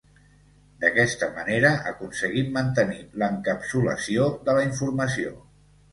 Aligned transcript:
D'aquesta 0.83 1.27
manera 1.35 1.69
aconseguim 1.91 2.49
mantenir 2.57 3.05
l'encapsulació 3.25 4.29
de 4.49 4.57
la 4.61 4.65
informació. 4.73 5.37